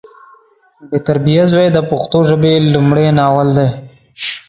[0.89, 3.69] بې تربیه زوی د پښتو ژبې لمړی ناول دی